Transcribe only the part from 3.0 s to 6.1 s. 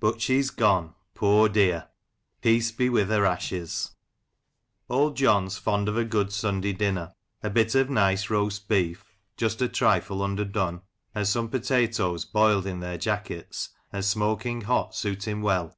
her ashes! Old John's fond of a